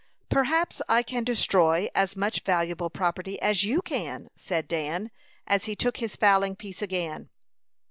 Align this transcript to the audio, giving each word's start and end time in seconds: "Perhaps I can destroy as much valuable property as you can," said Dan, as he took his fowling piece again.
"Perhaps 0.29 0.81
I 0.89 1.03
can 1.03 1.23
destroy 1.23 1.87
as 1.93 2.15
much 2.15 2.39
valuable 2.41 2.89
property 2.89 3.39
as 3.39 3.63
you 3.63 3.83
can," 3.83 4.31
said 4.35 4.67
Dan, 4.67 5.11
as 5.45 5.65
he 5.65 5.75
took 5.75 5.97
his 5.97 6.15
fowling 6.15 6.55
piece 6.55 6.81
again. 6.81 7.29